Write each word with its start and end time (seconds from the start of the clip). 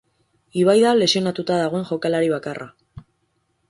Ibai 0.61 0.75
da 0.85 0.93
lesionatuta 1.01 1.61
dagoen 1.61 1.87
jokalari 1.93 2.35
bakarra. 2.37 2.71